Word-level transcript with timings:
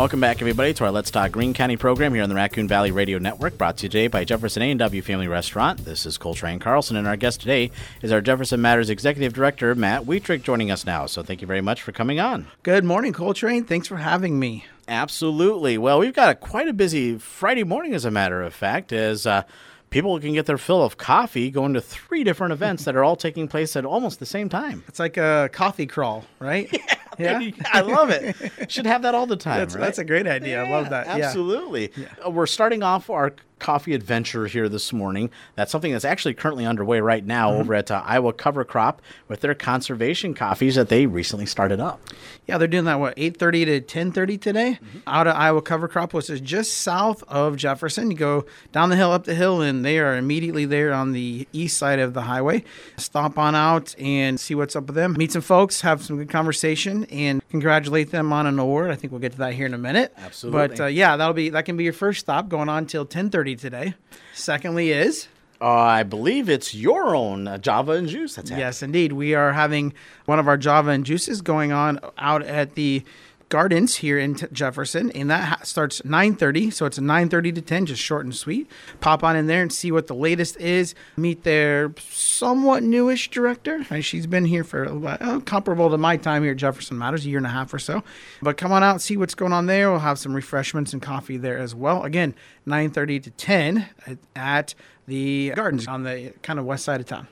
Welcome 0.00 0.20
back, 0.20 0.40
everybody, 0.40 0.72
to 0.72 0.84
our 0.84 0.90
Let's 0.90 1.10
Talk 1.10 1.32
Greene 1.32 1.52
County 1.52 1.76
program 1.76 2.14
here 2.14 2.22
on 2.22 2.30
the 2.30 2.34
Raccoon 2.34 2.66
Valley 2.66 2.90
Radio 2.90 3.18
Network, 3.18 3.58
brought 3.58 3.76
to 3.76 3.82
you 3.82 3.90
today 3.90 4.06
by 4.06 4.24
Jefferson 4.24 4.62
A&W 4.62 5.02
Family 5.02 5.28
Restaurant. 5.28 5.84
This 5.84 6.06
is 6.06 6.16
Coltrane 6.16 6.58
Carlson, 6.58 6.96
and 6.96 7.06
our 7.06 7.18
guest 7.18 7.42
today 7.42 7.70
is 8.00 8.10
our 8.10 8.22
Jefferson 8.22 8.62
Matters 8.62 8.88
Executive 8.88 9.34
Director, 9.34 9.74
Matt 9.74 10.04
Wetrich, 10.04 10.42
joining 10.42 10.70
us 10.70 10.86
now. 10.86 11.04
So 11.04 11.22
thank 11.22 11.42
you 11.42 11.46
very 11.46 11.60
much 11.60 11.82
for 11.82 11.92
coming 11.92 12.18
on. 12.18 12.46
Good 12.62 12.82
morning, 12.82 13.12
Coltrane. 13.12 13.64
Thanks 13.64 13.88
for 13.88 13.98
having 13.98 14.38
me. 14.38 14.64
Absolutely. 14.88 15.76
Well, 15.76 15.98
we've 15.98 16.14
got 16.14 16.30
a, 16.30 16.34
quite 16.34 16.66
a 16.66 16.72
busy 16.72 17.18
Friday 17.18 17.64
morning, 17.64 17.92
as 17.92 18.06
a 18.06 18.10
matter 18.10 18.40
of 18.40 18.54
fact, 18.54 18.94
as 18.94 19.26
uh, 19.26 19.42
people 19.90 20.18
can 20.20 20.32
get 20.32 20.46
their 20.46 20.58
fill 20.58 20.82
of 20.82 20.96
coffee 20.96 21.50
going 21.50 21.74
to 21.74 21.80
three 21.80 22.24
different 22.24 22.52
events 22.52 22.84
that 22.84 22.96
are 22.96 23.04
all 23.04 23.16
taking 23.16 23.48
place 23.48 23.76
at 23.76 23.84
almost 23.84 24.18
the 24.20 24.26
same 24.26 24.48
time. 24.48 24.82
It's 24.88 24.98
like 24.98 25.16
a 25.16 25.50
coffee 25.52 25.86
crawl, 25.86 26.24
right? 26.38 26.74
Yeah, 27.18 27.50
I 27.66 27.82
love 27.82 28.08
it. 28.08 28.72
Should 28.72 28.86
have 28.86 29.02
that 29.02 29.14
all 29.14 29.26
the 29.26 29.36
time. 29.36 29.58
That's, 29.58 29.74
right? 29.74 29.80
that's 29.82 29.98
a 29.98 30.04
great 30.04 30.26
idea. 30.26 30.62
I 30.62 30.70
love 30.70 30.88
that. 30.88 31.06
Absolutely. 31.06 31.92
Uh, 32.24 32.30
We're 32.30 32.46
starting 32.46 32.82
off 32.82 33.10
our 33.10 33.34
coffee 33.60 33.94
adventure 33.94 34.46
here 34.46 34.68
this 34.68 34.92
morning. 34.92 35.30
That's 35.54 35.70
something 35.70 35.92
that's 35.92 36.04
actually 36.04 36.34
currently 36.34 36.66
underway 36.66 37.00
right 37.00 37.24
now 37.24 37.50
Mm-hmm. 37.50 37.60
over 37.60 37.74
at 37.74 37.90
uh, 37.90 38.02
Iowa 38.04 38.32
Cover 38.32 38.64
Crop 38.64 39.00
with 39.28 39.40
their 39.40 39.54
conservation 39.54 40.34
coffees 40.34 40.74
that 40.74 40.88
they 40.88 41.06
recently 41.06 41.46
started 41.46 41.80
up. 41.80 42.00
Yeah, 42.46 42.58
they're 42.58 42.66
doing 42.68 42.84
that 42.86 42.98
what 42.98 43.16
8:30 43.16 43.64
to 43.66 43.80
10:30 43.80 44.40
today 44.40 44.78
out 45.06 45.26
of 45.26 45.36
Iowa 45.36 45.62
Cover 45.62 45.86
Crop, 45.88 46.12
which 46.12 46.28
is 46.30 46.40
just 46.40 46.74
south 46.78 47.22
of 47.28 47.56
Jefferson. 47.56 48.10
You 48.10 48.16
go 48.16 48.46
down 48.72 48.90
the 48.90 48.96
hill, 48.96 49.12
up 49.12 49.24
the 49.24 49.34
hill, 49.34 49.60
and 49.60 49.84
they 49.84 49.98
are 49.98 50.16
immediately 50.16 50.64
there 50.64 50.92
on 50.92 51.12
the 51.12 51.46
east 51.52 51.76
side 51.78 51.98
of 52.00 52.14
the 52.14 52.22
highway. 52.22 52.64
Stop 52.96 53.38
on 53.38 53.54
out 53.54 53.94
and 54.00 54.38
see 54.40 54.54
what's 54.54 54.74
up 54.74 54.86
with 54.86 54.96
them. 54.96 55.12
Meet 55.14 55.32
some 55.32 55.42
folks, 55.42 55.82
have 55.82 56.02
some 56.02 56.16
good 56.16 56.30
conversation, 56.30 57.04
and 57.04 57.40
congratulate 57.50 58.10
them 58.10 58.32
on 58.32 58.46
an 58.46 58.58
award. 58.58 58.90
I 58.90 58.96
think 58.96 59.12
we'll 59.12 59.20
get 59.20 59.32
to 59.32 59.38
that 59.38 59.54
here 59.54 59.66
in 59.66 59.74
a 59.74 59.78
minute. 59.78 60.12
Absolutely. 60.16 60.68
But 60.68 60.80
uh, 60.80 60.86
yeah, 60.86 61.16
that'll 61.16 61.34
be 61.34 61.50
that 61.50 61.64
can 61.66 61.76
be 61.76 61.84
your 61.84 61.92
first 61.92 62.20
stop 62.20 62.48
going 62.48 62.68
on 62.68 62.86
till 62.86 63.06
10:30 63.06 63.49
today. 63.56 63.94
Secondly 64.34 64.90
is 64.92 65.28
Uh, 65.60 65.68
I 65.70 66.02
believe 66.04 66.48
it's 66.48 66.74
your 66.74 67.14
own 67.14 67.46
uh, 67.46 67.58
Java 67.58 67.92
and 67.92 68.08
Juice 68.08 68.34
that's 68.36 68.48
happening. 68.48 68.66
Yes, 68.66 68.82
indeed. 68.82 69.12
We 69.12 69.34
are 69.34 69.52
having 69.52 69.92
one 70.24 70.38
of 70.38 70.48
our 70.48 70.56
Java 70.56 70.90
and 70.90 71.04
juices 71.04 71.42
going 71.42 71.70
on 71.70 72.00
out 72.16 72.42
at 72.42 72.76
the 72.76 73.04
gardens 73.50 73.96
here 73.96 74.18
in 74.18 74.36
T- 74.36 74.46
Jefferson, 74.52 75.10
and 75.10 75.28
that 75.28 75.44
ha- 75.44 75.58
starts 75.62 76.00
9:30. 76.02 76.70
So 76.72 76.86
it's 76.86 76.98
9:30 76.98 77.54
to 77.56 77.60
10, 77.60 77.84
just 77.86 78.00
short 78.00 78.24
and 78.24 78.34
sweet. 78.34 78.70
Pop 79.00 79.22
on 79.22 79.36
in 79.36 79.46
there 79.46 79.60
and 79.60 79.70
see 79.70 79.92
what 79.92 80.06
the 80.06 80.14
latest 80.14 80.56
is. 80.58 80.94
Meet 81.16 81.42
their 81.44 81.92
somewhat 82.10 82.82
newish 82.82 83.28
director. 83.30 83.84
Uh, 83.90 84.00
She's 84.00 84.26
been 84.26 84.46
here 84.46 84.64
for 84.64 84.86
uh, 85.06 85.40
comparable 85.40 85.90
to 85.90 85.98
my 85.98 86.16
time 86.16 86.42
here 86.42 86.52
at 86.52 86.58
Jefferson 86.58 86.96
Matters, 86.96 87.26
a 87.26 87.28
year 87.28 87.38
and 87.38 87.46
a 87.46 87.50
half 87.50 87.74
or 87.74 87.78
so. 87.78 88.02
But 88.40 88.56
come 88.56 88.72
on 88.72 88.82
out 88.82 88.92
and 88.92 89.02
see 89.02 89.16
what's 89.16 89.34
going 89.34 89.52
on 89.52 89.66
there. 89.66 89.90
We'll 89.90 90.00
have 90.00 90.18
some 90.18 90.34
refreshments 90.34 90.92
and 90.92 91.02
coffee 91.02 91.36
there 91.36 91.58
as 91.58 91.74
well. 91.74 92.04
Again, 92.04 92.34
9:30 92.66 93.22
to 93.24 93.30
10 93.30 93.86
at, 94.06 94.18
at 94.34 94.74
the 95.06 95.52
gardens 95.56 95.88
on 95.88 96.04
the 96.04 96.32
kind 96.42 96.58
of 96.58 96.64
west 96.64 96.84
side 96.84 97.00
of 97.00 97.06
town. 97.06 97.26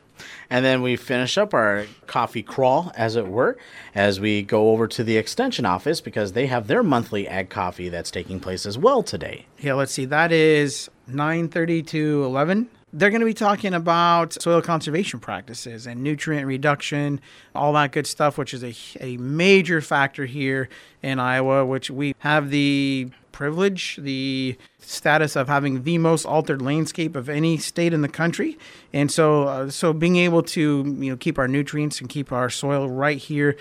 And 0.50 0.64
then 0.64 0.82
we 0.82 0.96
finish 0.96 1.38
up 1.38 1.54
our 1.54 1.86
coffee 2.06 2.42
crawl, 2.42 2.92
as 2.96 3.16
it 3.16 3.26
were, 3.26 3.56
as 3.94 4.20
we 4.20 4.42
go 4.42 4.70
over 4.70 4.86
to 4.88 5.04
the 5.04 5.16
extension 5.16 5.66
office 5.66 6.00
because 6.00 6.32
they 6.32 6.46
have 6.46 6.66
their 6.66 6.82
monthly 6.82 7.28
ag 7.28 7.50
coffee 7.50 7.88
that's 7.88 8.10
taking 8.10 8.40
place 8.40 8.66
as 8.66 8.78
well 8.78 9.02
today. 9.02 9.46
Yeah, 9.58 9.74
let's 9.74 9.92
see. 9.92 10.04
That 10.04 10.32
is 10.32 10.90
9:30 11.10 11.86
to 11.88 12.24
11. 12.24 12.68
They're 12.92 13.10
going 13.10 13.20
to 13.20 13.26
be 13.26 13.34
talking 13.34 13.74
about 13.74 14.32
soil 14.40 14.62
conservation 14.62 15.20
practices 15.20 15.86
and 15.86 16.02
nutrient 16.02 16.46
reduction, 16.46 17.20
all 17.54 17.74
that 17.74 17.92
good 17.92 18.06
stuff, 18.06 18.38
which 18.38 18.54
is 18.54 18.64
a, 18.64 18.74
a 19.00 19.18
major 19.18 19.82
factor 19.82 20.24
here 20.24 20.70
in 21.02 21.18
Iowa, 21.18 21.66
which 21.66 21.90
we 21.90 22.14
have 22.20 22.48
the 22.48 23.10
privilege, 23.30 23.98
the 24.00 24.56
status 24.80 25.36
of 25.36 25.48
having 25.48 25.82
the 25.84 25.98
most 25.98 26.24
altered 26.24 26.62
landscape 26.62 27.14
of 27.14 27.28
any 27.28 27.58
state 27.58 27.92
in 27.92 28.00
the 28.00 28.08
country. 28.08 28.58
And 28.92 29.12
so 29.12 29.44
uh, 29.44 29.70
so 29.70 29.92
being 29.92 30.16
able 30.16 30.42
to, 30.44 30.60
you 30.60 31.10
know, 31.10 31.16
keep 31.16 31.38
our 31.38 31.46
nutrients 31.46 32.00
and 32.00 32.08
keep 32.08 32.32
our 32.32 32.48
soil 32.48 32.88
right 32.88 33.18
here 33.18 33.56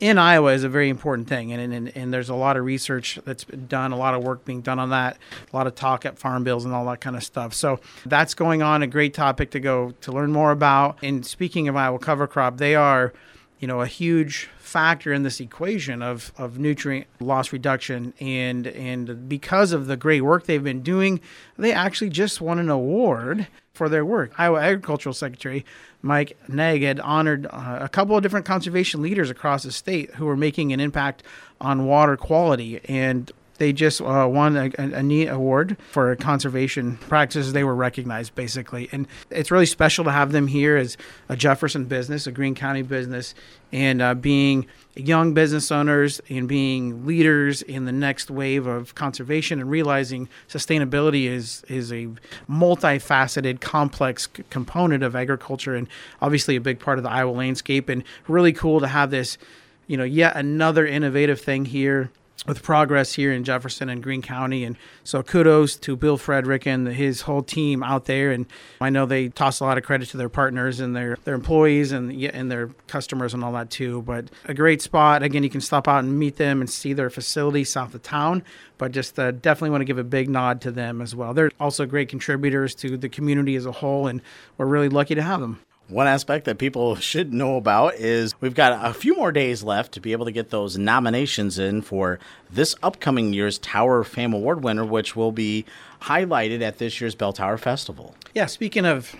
in 0.00 0.18
Iowa 0.18 0.52
is 0.52 0.64
a 0.64 0.68
very 0.68 0.88
important 0.88 1.28
thing, 1.28 1.52
and, 1.52 1.72
and 1.72 1.96
and 1.96 2.12
there's 2.12 2.28
a 2.28 2.34
lot 2.34 2.56
of 2.56 2.64
research 2.64 3.18
that's 3.24 3.44
been 3.44 3.66
done, 3.66 3.92
a 3.92 3.96
lot 3.96 4.14
of 4.14 4.22
work 4.22 4.44
being 4.44 4.60
done 4.60 4.78
on 4.78 4.90
that, 4.90 5.18
a 5.52 5.56
lot 5.56 5.66
of 5.66 5.74
talk 5.74 6.04
at 6.04 6.18
farm 6.18 6.44
bills 6.44 6.64
and 6.64 6.74
all 6.74 6.84
that 6.86 7.00
kind 7.00 7.16
of 7.16 7.22
stuff. 7.22 7.54
So 7.54 7.80
that's 8.04 8.34
going 8.34 8.62
on. 8.62 8.82
A 8.82 8.86
great 8.86 9.14
topic 9.14 9.50
to 9.52 9.60
go 9.60 9.94
to 10.00 10.12
learn 10.12 10.32
more 10.32 10.50
about. 10.50 10.98
And 11.02 11.24
speaking 11.24 11.68
of 11.68 11.76
Iowa 11.76 11.98
cover 11.98 12.26
crop, 12.26 12.58
they 12.58 12.74
are, 12.74 13.12
you 13.58 13.68
know, 13.68 13.80
a 13.80 13.86
huge 13.86 14.48
factor 14.58 15.12
in 15.12 15.22
this 15.22 15.40
equation 15.40 16.02
of, 16.02 16.32
of 16.36 16.58
nutrient 16.58 17.06
loss 17.20 17.52
reduction 17.52 18.12
and 18.20 18.66
and 18.66 19.28
because 19.28 19.72
of 19.72 19.86
the 19.86 19.96
great 19.96 20.22
work 20.22 20.46
they've 20.46 20.64
been 20.64 20.82
doing, 20.82 21.20
they 21.56 21.72
actually 21.72 22.10
just 22.10 22.40
won 22.40 22.58
an 22.58 22.68
award 22.68 23.46
for 23.72 23.88
their 23.88 24.04
work. 24.04 24.32
Iowa 24.38 24.60
Agricultural 24.60 25.12
Secretary 25.12 25.64
Mike 26.02 26.36
Naig 26.48 26.82
had 26.82 27.00
honored 27.00 27.46
uh, 27.46 27.78
a 27.80 27.88
couple 27.88 28.16
of 28.16 28.22
different 28.22 28.46
conservation 28.46 29.00
leaders 29.00 29.30
across 29.30 29.62
the 29.62 29.72
state 29.72 30.14
who 30.14 30.26
were 30.26 30.36
making 30.36 30.72
an 30.72 30.80
impact 30.80 31.22
on 31.60 31.86
water 31.86 32.16
quality 32.16 32.80
and 32.84 33.32
they 33.58 33.72
just 33.72 34.00
uh, 34.00 34.28
won 34.30 34.56
a, 34.56 34.70
a, 34.78 35.02
neat 35.02 35.28
award 35.28 35.76
for 35.90 36.14
conservation 36.16 36.96
practices. 36.96 37.52
They 37.52 37.64
were 37.64 37.74
recognized 37.74 38.34
basically, 38.34 38.88
and 38.90 39.06
it's 39.30 39.50
really 39.50 39.66
special 39.66 40.04
to 40.04 40.10
have 40.10 40.32
them 40.32 40.48
here 40.48 40.76
as 40.76 40.96
a 41.28 41.36
Jefferson 41.36 41.84
business, 41.84 42.26
a 42.26 42.32
Greene 42.32 42.54
County 42.54 42.82
business, 42.82 43.34
and 43.72 44.02
uh, 44.02 44.14
being 44.14 44.66
young 44.96 45.34
business 45.34 45.70
owners 45.70 46.20
and 46.28 46.48
being 46.48 47.06
leaders 47.06 47.62
in 47.62 47.84
the 47.84 47.92
next 47.92 48.30
wave 48.30 48.66
of 48.66 48.94
conservation 48.94 49.60
and 49.60 49.70
realizing 49.70 50.28
sustainability 50.48 51.26
is 51.26 51.64
is 51.68 51.92
a 51.92 52.08
multifaceted, 52.50 53.60
complex 53.60 54.28
c- 54.36 54.42
component 54.50 55.02
of 55.02 55.14
agriculture 55.14 55.74
and 55.74 55.88
obviously 56.20 56.56
a 56.56 56.60
big 56.60 56.80
part 56.80 56.98
of 56.98 57.04
the 57.04 57.10
Iowa 57.10 57.30
landscape. 57.30 57.88
And 57.88 58.02
really 58.26 58.52
cool 58.52 58.80
to 58.80 58.88
have 58.88 59.10
this, 59.10 59.38
you 59.86 59.96
know, 59.96 60.04
yet 60.04 60.36
another 60.36 60.86
innovative 60.86 61.40
thing 61.40 61.66
here 61.66 62.10
with 62.46 62.62
progress 62.62 63.14
here 63.14 63.32
in 63.32 63.42
Jefferson 63.42 63.88
and 63.88 64.02
Greene 64.02 64.22
County. 64.22 64.64
And 64.64 64.76
so 65.02 65.22
kudos 65.22 65.76
to 65.76 65.96
Bill 65.96 66.16
Frederick 66.16 66.66
and 66.66 66.86
his 66.88 67.22
whole 67.22 67.42
team 67.42 67.82
out 67.82 68.04
there. 68.04 68.32
And 68.32 68.46
I 68.80 68.90
know 68.90 69.06
they 69.06 69.28
toss 69.28 69.60
a 69.60 69.64
lot 69.64 69.78
of 69.78 69.84
credit 69.84 70.08
to 70.10 70.16
their 70.16 70.28
partners 70.28 70.80
and 70.80 70.94
their, 70.94 71.16
their 71.24 71.34
employees 71.34 71.92
and, 71.92 72.12
and 72.12 72.50
their 72.50 72.68
customers 72.86 73.32
and 73.32 73.42
all 73.42 73.52
that 73.52 73.70
too. 73.70 74.02
But 74.02 74.26
a 74.44 74.54
great 74.54 74.82
spot. 74.82 75.22
Again, 75.22 75.42
you 75.42 75.50
can 75.50 75.62
stop 75.62 75.88
out 75.88 76.04
and 76.04 76.18
meet 76.18 76.36
them 76.36 76.60
and 76.60 76.68
see 76.68 76.92
their 76.92 77.10
facility 77.10 77.64
south 77.64 77.94
of 77.94 78.02
town. 78.02 78.42
But 78.76 78.92
just 78.92 79.18
uh, 79.18 79.30
definitely 79.30 79.70
want 79.70 79.82
to 79.82 79.86
give 79.86 79.98
a 79.98 80.04
big 80.04 80.28
nod 80.28 80.60
to 80.62 80.70
them 80.70 81.00
as 81.00 81.14
well. 81.14 81.32
They're 81.32 81.52
also 81.60 81.86
great 81.86 82.08
contributors 82.08 82.74
to 82.76 82.96
the 82.96 83.08
community 83.08 83.54
as 83.56 83.66
a 83.66 83.72
whole, 83.72 84.08
and 84.08 84.20
we're 84.58 84.66
really 84.66 84.88
lucky 84.88 85.14
to 85.14 85.22
have 85.22 85.40
them. 85.40 85.60
One 85.88 86.06
aspect 86.06 86.46
that 86.46 86.56
people 86.56 86.96
should 86.96 87.34
know 87.34 87.56
about 87.56 87.96
is 87.96 88.34
we've 88.40 88.54
got 88.54 88.84
a 88.84 88.94
few 88.94 89.14
more 89.14 89.30
days 89.32 89.62
left 89.62 89.92
to 89.92 90.00
be 90.00 90.12
able 90.12 90.24
to 90.24 90.32
get 90.32 90.48
those 90.48 90.78
nominations 90.78 91.58
in 91.58 91.82
for 91.82 92.18
this 92.50 92.74
upcoming 92.82 93.34
year's 93.34 93.58
Tower 93.58 94.02
Fame 94.02 94.32
Award 94.32 94.64
winner, 94.64 94.84
which 94.84 95.14
will 95.14 95.32
be 95.32 95.66
highlighted 96.02 96.62
at 96.62 96.78
this 96.78 97.02
year's 97.02 97.14
Bell 97.14 97.34
Tower 97.34 97.58
Festival. 97.58 98.14
Yeah, 98.34 98.46
speaking 98.46 98.86
of 98.86 99.14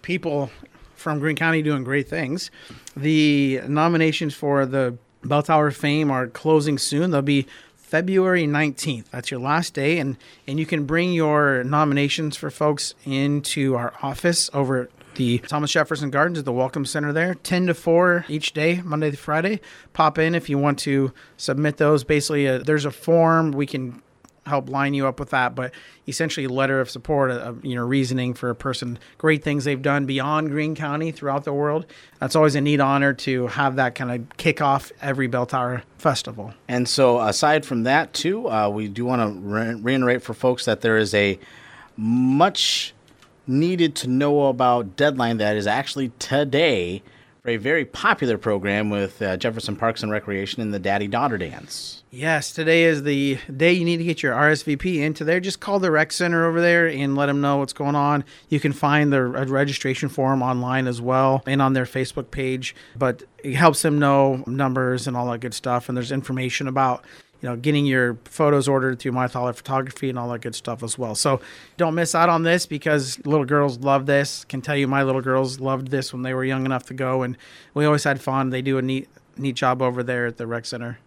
people 0.00 0.50
from 0.94 1.18
Greene 1.18 1.36
County 1.36 1.60
doing 1.60 1.84
great 1.84 2.08
things, 2.08 2.50
the 2.96 3.60
nominations 3.68 4.34
for 4.34 4.64
the 4.64 4.96
Bell 5.22 5.42
Tower 5.42 5.70
Fame 5.70 6.10
are 6.10 6.28
closing 6.28 6.78
soon. 6.78 7.10
They'll 7.10 7.20
be 7.20 7.46
February 7.76 8.46
19th. 8.46 9.10
That's 9.10 9.30
your 9.30 9.40
last 9.40 9.74
day 9.74 9.98
and 9.98 10.16
and 10.46 10.58
you 10.58 10.64
can 10.64 10.86
bring 10.86 11.12
your 11.12 11.62
nominations 11.64 12.36
for 12.36 12.50
folks 12.50 12.94
into 13.04 13.74
our 13.74 13.92
office 14.00 14.48
over 14.54 14.88
the 15.20 15.36
Thomas 15.36 15.70
Jefferson 15.70 16.08
Gardens 16.08 16.38
at 16.38 16.46
the 16.46 16.52
Welcome 16.52 16.86
Center 16.86 17.12
there, 17.12 17.34
10 17.34 17.66
to 17.66 17.74
4 17.74 18.24
each 18.30 18.54
day, 18.54 18.80
Monday 18.82 19.10
to 19.10 19.18
Friday. 19.18 19.60
Pop 19.92 20.16
in 20.16 20.34
if 20.34 20.48
you 20.48 20.56
want 20.56 20.78
to 20.78 21.12
submit 21.36 21.76
those. 21.76 22.04
Basically, 22.04 22.48
uh 22.48 22.60
there's 22.64 22.86
a 22.86 22.90
form 22.90 23.52
we 23.52 23.66
can 23.66 24.00
help 24.46 24.70
line 24.70 24.94
you 24.94 25.06
up 25.06 25.20
with 25.20 25.28
that. 25.28 25.54
But 25.54 25.74
essentially, 26.08 26.46
letter 26.46 26.80
of 26.80 26.88
support, 26.88 27.30
a, 27.30 27.54
you 27.62 27.74
know, 27.74 27.84
reasoning 27.84 28.32
for 28.32 28.48
a 28.48 28.54
person, 28.54 28.98
great 29.18 29.44
things 29.44 29.64
they've 29.64 29.82
done 29.82 30.06
beyond 30.06 30.48
Greene 30.48 30.74
County 30.74 31.12
throughout 31.12 31.44
the 31.44 31.52
world. 31.52 31.84
That's 32.18 32.34
always 32.34 32.54
a 32.54 32.62
neat 32.62 32.80
honor 32.80 33.12
to 33.12 33.48
have 33.48 33.76
that 33.76 33.94
kind 33.94 34.10
of 34.10 34.36
kick 34.38 34.62
off 34.62 34.90
every 35.02 35.26
Bell 35.26 35.44
Tower 35.44 35.82
festival. 35.98 36.54
And 36.66 36.88
so, 36.88 37.20
aside 37.20 37.66
from 37.66 37.82
that, 37.82 38.14
too, 38.14 38.48
uh, 38.48 38.70
we 38.70 38.88
do 38.88 39.04
want 39.04 39.20
to 39.20 39.38
re- 39.38 39.74
reiterate 39.74 40.22
for 40.22 40.32
folks 40.32 40.64
that 40.64 40.80
there 40.80 40.96
is 40.96 41.12
a 41.12 41.38
much 41.98 42.94
needed 43.46 43.94
to 43.96 44.08
know 44.08 44.46
about 44.46 44.96
deadline 44.96 45.38
that 45.38 45.56
is 45.56 45.66
actually 45.66 46.10
today 46.18 47.02
for 47.42 47.50
a 47.50 47.56
very 47.56 47.84
popular 47.84 48.36
program 48.36 48.90
with 48.90 49.22
uh, 49.22 49.36
Jefferson 49.36 49.74
Parks 49.74 50.02
and 50.02 50.12
Recreation 50.12 50.60
and 50.60 50.74
the 50.74 50.78
Daddy 50.78 51.08
Daughter 51.08 51.38
Dance. 51.38 52.02
Yes, 52.10 52.52
today 52.52 52.84
is 52.84 53.04
the 53.04 53.38
day 53.56 53.72
you 53.72 53.84
need 53.84 53.96
to 53.96 54.04
get 54.04 54.22
your 54.22 54.34
RSVP 54.34 54.96
into 54.96 55.24
there. 55.24 55.40
Just 55.40 55.60
call 55.60 55.78
the 55.78 55.90
rec 55.90 56.12
center 56.12 56.44
over 56.46 56.60
there 56.60 56.86
and 56.86 57.16
let 57.16 57.26
them 57.26 57.40
know 57.40 57.56
what's 57.56 57.72
going 57.72 57.94
on. 57.94 58.24
You 58.48 58.60
can 58.60 58.72
find 58.72 59.12
the 59.12 59.22
registration 59.22 60.08
form 60.08 60.42
online 60.42 60.86
as 60.86 61.00
well 61.00 61.42
and 61.46 61.62
on 61.62 61.72
their 61.72 61.86
Facebook 61.86 62.30
page. 62.30 62.74
But 62.96 63.22
it 63.42 63.54
helps 63.54 63.82
them 63.82 63.98
know 63.98 64.44
numbers 64.46 65.06
and 65.06 65.16
all 65.16 65.30
that 65.30 65.38
good 65.38 65.54
stuff. 65.54 65.88
And 65.88 65.96
there's 65.96 66.12
information 66.12 66.68
about 66.68 67.04
you 67.40 67.48
know, 67.48 67.56
getting 67.56 67.86
your 67.86 68.18
photos 68.24 68.68
ordered 68.68 68.98
through 68.98 69.12
My 69.12 69.26
Thaller 69.26 69.54
Photography 69.54 70.10
and 70.10 70.18
all 70.18 70.28
that 70.30 70.40
good 70.40 70.54
stuff 70.54 70.82
as 70.82 70.98
well. 70.98 71.14
So 71.14 71.40
don't 71.76 71.94
miss 71.94 72.14
out 72.14 72.28
on 72.28 72.42
this 72.42 72.66
because 72.66 73.24
little 73.24 73.46
girls 73.46 73.78
love 73.78 74.06
this. 74.06 74.44
Can 74.44 74.60
tell 74.60 74.76
you 74.76 74.86
my 74.86 75.02
little 75.02 75.22
girls 75.22 75.60
loved 75.60 75.88
this 75.88 76.12
when 76.12 76.22
they 76.22 76.34
were 76.34 76.44
young 76.44 76.64
enough 76.66 76.84
to 76.86 76.94
go, 76.94 77.22
and 77.22 77.36
we 77.74 77.84
always 77.84 78.04
had 78.04 78.20
fun. 78.20 78.50
They 78.50 78.62
do 78.62 78.78
a 78.78 78.82
neat 78.82 79.08
neat 79.36 79.56
job 79.56 79.80
over 79.80 80.02
there 80.02 80.26
at 80.26 80.36
the 80.36 80.46
rec 80.46 80.66
center. 80.66 80.98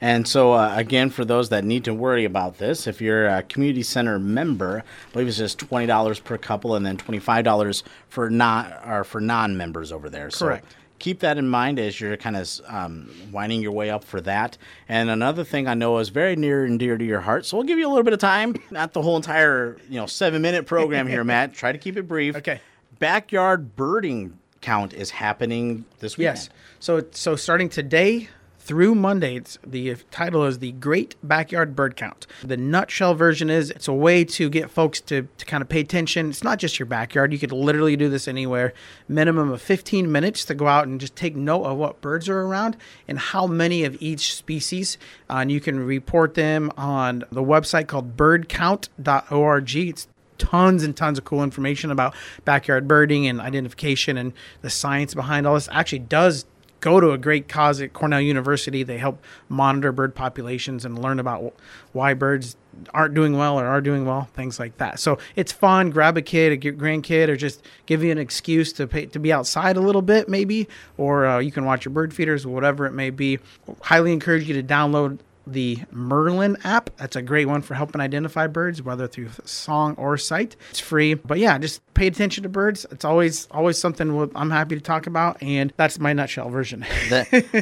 And 0.00 0.26
so, 0.26 0.52
uh, 0.52 0.74
again, 0.76 1.10
for 1.10 1.24
those 1.24 1.48
that 1.50 1.64
need 1.64 1.84
to 1.84 1.94
worry 1.94 2.24
about 2.24 2.58
this, 2.58 2.86
if 2.86 3.00
you're 3.00 3.26
a 3.26 3.42
community 3.42 3.82
center 3.82 4.18
member, 4.18 4.82
I 5.08 5.12
believe 5.12 5.28
it's 5.28 5.38
just 5.38 5.58
twenty 5.58 5.86
dollars 5.86 6.20
per 6.20 6.36
couple, 6.36 6.74
and 6.74 6.84
then 6.84 6.96
twenty 6.96 7.18
five 7.18 7.44
dollars 7.44 7.82
for 8.08 8.28
not 8.28 8.82
or 8.86 9.04
for 9.04 9.20
non 9.20 9.56
members 9.56 9.92
over 9.92 10.10
there. 10.10 10.28
Correct. 10.30 10.70
So 10.72 10.76
keep 11.00 11.20
that 11.20 11.36
in 11.38 11.48
mind 11.48 11.80
as 11.80 12.00
you're 12.00 12.16
kind 12.16 12.36
of 12.36 12.48
um, 12.68 13.10
winding 13.32 13.60
your 13.60 13.72
way 13.72 13.90
up 13.90 14.04
for 14.04 14.20
that. 14.20 14.56
And 14.88 15.10
another 15.10 15.42
thing 15.42 15.66
I 15.66 15.74
know 15.74 15.98
is 15.98 16.10
very 16.10 16.36
near 16.36 16.64
and 16.64 16.78
dear 16.78 16.96
to 16.96 17.04
your 17.04 17.20
heart, 17.20 17.46
so 17.46 17.56
we'll 17.56 17.66
give 17.66 17.78
you 17.78 17.88
a 17.88 17.90
little 17.90 18.04
bit 18.04 18.12
of 18.12 18.20
time, 18.20 18.54
not 18.70 18.92
the 18.92 19.02
whole 19.02 19.16
entire 19.16 19.76
you 19.88 19.96
know 19.96 20.06
seven 20.06 20.40
minute 20.42 20.66
program 20.66 21.08
here, 21.08 21.24
Matt. 21.24 21.54
Try 21.60 21.72
to 21.72 21.78
keep 21.78 21.96
it 21.96 22.06
brief. 22.06 22.36
Okay. 22.36 22.60
Backyard 23.00 23.74
birding 23.74 24.38
count 24.60 24.92
is 24.92 25.10
happening 25.10 25.86
this 25.98 26.16
weekend. 26.16 26.36
Yes. 26.36 26.50
So 26.78 27.04
so 27.10 27.34
starting 27.34 27.68
today 27.68 28.28
through 28.70 28.94
Monday, 28.94 29.34
it's, 29.34 29.58
the 29.66 29.96
title 30.12 30.44
is 30.44 30.60
the 30.60 30.70
Great 30.70 31.16
Backyard 31.24 31.74
Bird 31.74 31.96
Count. 31.96 32.28
The 32.44 32.56
nutshell 32.56 33.16
version 33.16 33.50
is 33.50 33.72
it's 33.72 33.88
a 33.88 33.92
way 33.92 34.24
to 34.26 34.48
get 34.48 34.70
folks 34.70 35.00
to, 35.00 35.26
to 35.38 35.44
kind 35.44 35.60
of 35.60 35.68
pay 35.68 35.80
attention. 35.80 36.30
It's 36.30 36.44
not 36.44 36.60
just 36.60 36.78
your 36.78 36.86
backyard. 36.86 37.32
You 37.32 37.40
could 37.40 37.50
literally 37.50 37.96
do 37.96 38.08
this 38.08 38.28
anywhere. 38.28 38.72
Minimum 39.08 39.50
of 39.50 39.60
15 39.60 40.12
minutes 40.12 40.44
to 40.44 40.54
go 40.54 40.68
out 40.68 40.86
and 40.86 41.00
just 41.00 41.16
take 41.16 41.34
note 41.34 41.64
of 41.64 41.78
what 41.78 42.00
birds 42.00 42.28
are 42.28 42.42
around 42.42 42.76
and 43.08 43.18
how 43.18 43.48
many 43.48 43.82
of 43.82 44.00
each 44.00 44.36
species. 44.36 44.98
Uh, 45.28 45.38
and 45.38 45.50
you 45.50 45.60
can 45.60 45.84
report 45.84 46.34
them 46.34 46.70
on 46.76 47.24
the 47.32 47.42
website 47.42 47.88
called 47.88 48.16
birdcount.org. 48.16 49.74
It's 49.74 50.06
tons 50.38 50.84
and 50.84 50.96
tons 50.96 51.18
of 51.18 51.24
cool 51.24 51.42
information 51.42 51.90
about 51.90 52.14
backyard 52.44 52.86
birding 52.86 53.26
and 53.26 53.40
identification 53.40 54.16
and 54.16 54.32
the 54.62 54.70
science 54.70 55.12
behind 55.12 55.44
all 55.44 55.54
this 55.54 55.68
actually 55.72 55.98
does 55.98 56.44
go 56.80 57.00
to 57.00 57.12
a 57.12 57.18
great 57.18 57.48
cause 57.48 57.80
at 57.80 57.92
Cornell 57.92 58.20
University. 58.20 58.82
They 58.82 58.98
help 58.98 59.22
monitor 59.48 59.92
bird 59.92 60.14
populations 60.14 60.84
and 60.84 61.00
learn 61.00 61.18
about 61.20 61.54
why 61.92 62.14
birds 62.14 62.56
aren't 62.94 63.14
doing 63.14 63.36
well 63.36 63.58
or 63.58 63.66
are 63.66 63.80
doing 63.80 64.06
well, 64.06 64.28
things 64.34 64.58
like 64.58 64.76
that. 64.78 64.98
So 65.00 65.18
it's 65.36 65.52
fun. 65.52 65.90
Grab 65.90 66.16
a 66.16 66.22
kid, 66.22 66.52
a 66.52 66.72
grandkid, 66.72 67.28
or 67.28 67.36
just 67.36 67.64
give 67.86 68.02
you 68.02 68.10
an 68.10 68.18
excuse 68.18 68.72
to 68.74 68.86
pay, 68.86 69.06
to 69.06 69.18
be 69.18 69.32
outside 69.32 69.76
a 69.76 69.80
little 69.80 70.02
bit, 70.02 70.28
maybe, 70.28 70.68
or 70.96 71.26
uh, 71.26 71.38
you 71.38 71.52
can 71.52 71.64
watch 71.64 71.84
your 71.84 71.92
bird 71.92 72.14
feeders, 72.14 72.46
whatever 72.46 72.86
it 72.86 72.92
may 72.92 73.10
be. 73.10 73.38
Highly 73.82 74.12
encourage 74.12 74.48
you 74.48 74.54
to 74.54 74.62
download 74.62 75.18
the 75.46 75.78
Merlin 75.90 76.56
app. 76.64 76.90
That's 76.96 77.16
a 77.16 77.22
great 77.22 77.46
one 77.46 77.62
for 77.62 77.74
helping 77.74 78.00
identify 78.00 78.46
birds, 78.46 78.82
whether 78.82 79.06
through 79.06 79.30
song 79.44 79.94
or 79.96 80.16
sight. 80.16 80.56
It's 80.70 80.80
free, 80.80 81.14
but 81.14 81.38
yeah, 81.38 81.58
just 81.58 81.82
pay 81.94 82.06
attention 82.06 82.42
to 82.42 82.48
birds. 82.48 82.86
It's 82.90 83.04
always 83.04 83.46
always 83.50 83.78
something 83.78 84.30
I'm 84.34 84.50
happy 84.50 84.74
to 84.74 84.80
talk 84.80 85.06
about, 85.06 85.42
and 85.42 85.72
that's 85.76 85.98
my 85.98 86.12
nutshell 86.12 86.50
version. 86.50 86.84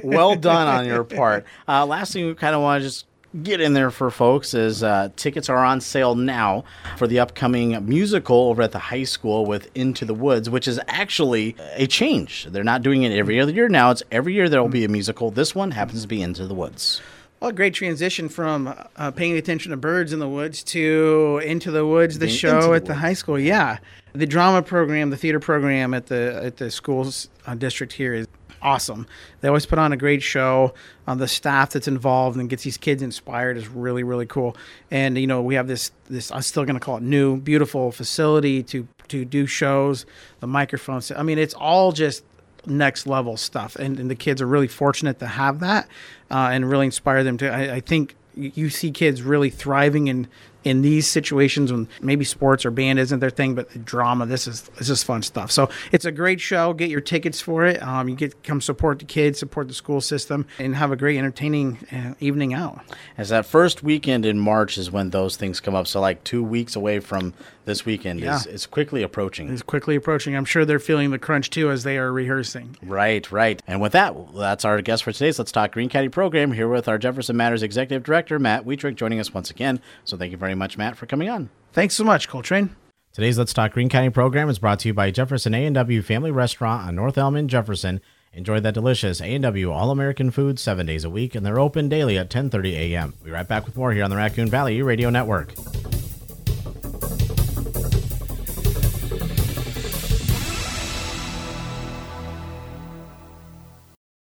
well 0.03 0.37
done 0.37 0.67
on 0.67 0.87
your 0.87 1.05
part. 1.19 1.45
Uh, 1.67 1.87
last 1.87 2.13
thing 2.13 2.27
we 2.27 2.35
kind 2.35 2.55
of 2.55 2.63
want 2.63 2.83
to 2.83 2.89
just 2.89 3.07
get 3.43 3.61
in 3.61 3.75
there 3.75 3.91
for 3.91 4.11
folks 4.11 4.55
is 4.55 4.83
uh, 4.83 5.11
tickets 5.17 5.49
are 5.49 5.63
on 5.65 5.81
sale 5.81 6.15
now 6.15 6.65
for 6.97 7.07
the 7.07 7.21
upcoming 7.21 7.87
musical 7.87 8.49
over 8.49 8.63
at 8.63 8.73
the 8.73 8.79
high 8.79 9.05
school 9.05 9.45
with 9.45 9.71
Into 9.77 10.05
the 10.05 10.15
Woods, 10.15 10.49
which 10.49 10.67
is 10.67 10.81
actually 10.89 11.55
a 11.75 11.87
change. 11.87 12.47
They're 12.51 12.65
not 12.65 12.83
doing 12.83 13.03
it 13.03 13.13
every 13.13 13.39
other 13.39 13.53
year 13.53 13.69
now. 13.69 13.91
It's 13.91 14.03
every 14.11 14.35
year 14.35 14.49
there 14.49 14.63
will 14.63 14.71
be 14.71 14.85
a 14.85 14.89
musical. 14.89 15.31
This 15.31 15.55
one 15.55 15.73
happens 15.73 16.03
to 16.03 16.09
be 16.09 16.23
Into 16.23 16.47
the 16.47 16.55
Woods. 16.55 17.03
Well, 17.41 17.51
a 17.51 17.53
great 17.53 17.75
transition 17.75 18.29
from 18.29 18.75
uh, 18.97 19.11
paying 19.13 19.37
attention 19.37 19.71
to 19.71 19.77
birds 19.77 20.13
in 20.13 20.19
the 20.19 20.29
woods 20.29 20.65
to 20.65 21.41
Into 21.45 21.71
the 21.71 21.87
Woods, 21.87 22.19
the 22.19 22.27
Being 22.27 22.37
show 22.37 22.61
the 22.63 22.73
at 22.73 22.85
the 22.87 22.95
high 22.95 23.13
school. 23.13 23.39
Yeah, 23.39 23.79
the 24.13 24.27
drama 24.27 24.61
program, 24.61 25.11
the 25.11 25.17
theater 25.17 25.39
program 25.39 25.95
at 25.95 26.07
the 26.07 26.41
at 26.43 26.57
the 26.57 26.69
schools 26.69 27.29
uh, 27.47 27.55
district 27.55 27.93
here 27.93 28.13
is 28.13 28.27
awesome. 28.61 29.07
They 29.41 29.47
always 29.47 29.67
put 29.67 29.79
on 29.79 29.93
a 29.93 29.97
great 29.97 30.21
show. 30.21 30.75
Uh, 31.07 31.15
the 31.15 31.29
staff 31.29 31.71
that's 31.71 31.87
involved 31.87 32.37
and 32.37 32.51
gets 32.51 32.65
these 32.65 32.77
kids 32.77 33.03
inspired 33.03 33.57
is 33.57 33.69
really 33.69 34.03
really 34.03 34.27
cool. 34.27 34.57
And 34.91 35.17
you 35.17 35.29
know 35.29 35.41
we 35.41 35.55
have 35.55 35.69
this 35.69 35.93
this 36.09 36.33
I'm 36.33 36.43
still 36.43 36.65
going 36.65 36.75
to 36.75 36.81
call 36.81 36.97
it 36.97 37.05
new 37.05 37.37
beautiful 37.37 37.93
facility 37.93 38.65
to 38.65 38.89
to 39.09 39.25
do 39.25 39.47
shows. 39.47 40.07
The 40.41 40.49
microphones. 40.49 41.13
I 41.13 41.23
mean, 41.23 41.39
it's 41.39 41.55
all 41.55 41.93
just 41.93 42.25
next 42.69 43.07
level 43.07 43.37
stuff. 43.37 43.77
And, 43.77 43.99
and 43.99 44.11
the 44.11 44.15
kids 44.15 44.41
are 44.43 44.47
really 44.47 44.69
fortunate 44.69 45.19
to 45.21 45.27
have 45.27 45.61
that 45.61 45.89
uh, 46.31 46.51
and 46.53 46.69
really 46.69 46.87
inspire 46.87 47.25
them 47.25 47.37
to. 47.39 47.51
I, 47.51 47.77
I 47.77 47.81
think 47.81 48.15
you 48.35 48.71
see 48.71 48.91
kids 48.91 49.23
really 49.23 49.51
thriving 49.51 50.09
in 50.09 50.29
in 50.69 50.83
these 50.83 51.07
situations 51.07 51.73
when 51.73 51.89
maybe 52.03 52.27
sports 52.27 52.67
or 52.67 52.71
band 52.71 52.99
isn't 52.99 53.21
their 53.21 53.31
thing, 53.31 53.55
but 53.55 53.71
the 53.71 53.79
drama, 53.79 54.27
this 54.27 54.47
is 54.47 54.63
this 54.79 54.91
is 54.91 55.03
fun 55.03 55.23
stuff. 55.23 55.51
So 55.51 55.71
it's 55.93 56.05
a 56.05 56.13
great 56.13 56.41
show. 56.41 56.75
Get 56.75 56.91
your 56.91 57.01
tickets 57.01 57.41
for 57.41 57.65
it. 57.65 57.83
Um, 57.83 58.09
you 58.09 58.17
get 58.17 58.43
come 58.43 58.61
support 58.61 58.99
the 58.99 59.07
kids, 59.07 59.39
support 59.39 59.69
the 59.69 59.75
school 59.75 60.03
system, 60.03 60.47
and 60.59 60.77
have 60.77 60.93
a 60.93 60.97
great 60.97 61.17
entertaining 61.17 61.79
uh, 61.91 62.15
evening 62.21 62.53
out. 62.53 62.81
As 63.17 63.31
that 63.31 63.47
first 63.47 63.83
weekend 63.83 64.27
in 64.27 64.39
March 64.39 64.77
is 64.77 64.91
when 64.91 65.09
those 65.11 65.37
things 65.37 65.59
come 65.59 65.75
up. 65.75 65.87
So 65.87 66.01
like 66.01 66.23
two 66.23 66.43
weeks 66.43 66.77
away 66.77 67.01
from 67.01 67.33
this 67.69 67.85
weekend 67.85 68.21
yeah. 68.21 68.37
is, 68.37 68.47
is 68.47 68.67
quickly 68.67 69.03
approaching. 69.03 69.53
It's 69.53 69.63
quickly 69.63 69.95
approaching. 69.95 70.35
I'm 70.35 70.45
sure 70.45 70.65
they're 70.65 70.79
feeling 70.79 71.11
the 71.11 71.19
crunch 71.19 71.51
too 71.51 71.71
as 71.71 71.85
they 71.85 71.99
are 71.99 72.11
rehearsing. 72.11 72.77
Right, 72.83 73.31
right. 73.31 73.63
And 73.67 73.81
with 73.81 73.93
that, 73.93 74.15
that's 74.35 74.65
our 74.65 74.81
guest 74.83 75.05
for 75.05 75.13
today's 75.13 75.39
Let's 75.39 75.53
Talk 75.53 75.73
Greene 75.73 75.91
County 75.91 76.09
program 76.09 76.53
here 76.53 76.67
with 76.67 76.89
our 76.89 76.99
Jefferson 76.99 77.37
Matters 77.37 77.63
Executive 77.63 78.03
Director, 78.03 78.39
Matt 78.39 78.65
Wetrich, 78.65 78.97
joining 78.97 79.21
us 79.21 79.33
once 79.33 79.51
again. 79.51 79.81
So 80.05 80.17
thank 80.17 80.33
you 80.33 80.39
very 80.39 80.55
much, 80.55 80.58
Matt, 80.59 80.97
for 80.97 81.07
coming 81.07 81.29
on. 81.29 81.51
Thanks 81.73 81.95
so 81.95 82.05
much, 82.05 82.29
Coltrane. 82.29 82.75
Today's 83.13 83.39
Let's 83.39 83.53
Talk 83.53 83.73
Greene 83.73 83.89
County 83.89 84.11
program 84.11 84.49
is 84.49 84.59
brought 84.59 84.79
to 84.81 84.89
you 84.89 84.95
by 84.95 85.11
Jefferson 85.11 85.55
A&W 85.55 86.03
Family 86.03 86.31
Restaurant 86.31 86.87
on 86.87 86.95
North 86.95 87.19
Elm 87.19 87.37
in 87.37 87.49
Jefferson. 87.49 88.01
Enjoy 88.33 88.61
that 88.61 88.75
delicious 88.75 89.21
A&W 89.21 89.73
All-American 89.73 90.31
food 90.31 90.59
seven 90.59 90.87
days 90.87 91.05
a 91.05 91.11
week, 91.11 91.35
and 91.35 91.45
they're 91.45 91.59
open 91.59 91.89
daily 91.89 92.19
at 92.19 92.31
10.30 92.31 92.73
a.m. 92.73 93.15
We'll 93.19 93.27
be 93.27 93.31
right 93.33 93.49
back 93.49 93.67
with 93.67 93.77
more 93.77 93.93
here 93.93 94.05
on 94.05 94.11
the 94.11 94.17
Raccoon 94.17 94.51
Valley 94.51 94.83
Radio 94.83 95.11
Network. 95.11 95.55